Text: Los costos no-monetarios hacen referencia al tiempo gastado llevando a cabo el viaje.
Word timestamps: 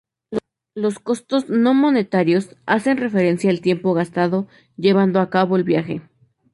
Los 0.73 0.97
costos 0.97 1.47
no-monetarios 1.51 2.55
hacen 2.65 2.97
referencia 2.97 3.51
al 3.51 3.61
tiempo 3.61 3.93
gastado 3.93 4.47
llevando 4.75 5.19
a 5.19 5.29
cabo 5.29 5.57
el 5.57 5.63
viaje. 5.63 6.01